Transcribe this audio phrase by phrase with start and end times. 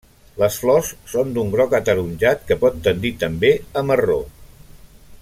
[0.43, 3.53] Les flors són d'un groc ataronjat que pot tendir també
[3.83, 4.21] a marró.